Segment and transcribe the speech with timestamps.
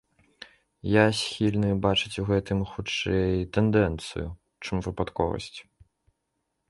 [0.91, 4.27] Я схільны бачыць у гэтым, хутчэй, тэндэнцыю,
[4.67, 5.55] чым выпадковасць.